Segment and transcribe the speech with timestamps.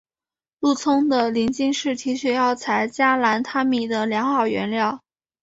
[0.59, 5.03] 鹿葱的鳞茎是提取药品加兰他敏的良好原料。